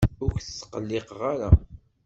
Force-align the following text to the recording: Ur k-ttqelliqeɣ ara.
Ur 0.25 0.31
k-ttqelliqeɣ 0.37 1.21
ara. 1.31 1.49